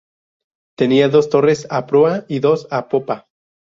Tenían 0.79 1.11
dos 1.15 1.29
torres 1.33 1.67
a 1.69 1.85
proa 1.85 2.25
y 2.27 2.39
dos 2.39 2.67
a 2.71 2.89
popa. 2.89 3.27